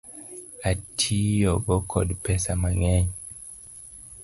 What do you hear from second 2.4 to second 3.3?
mang'eny.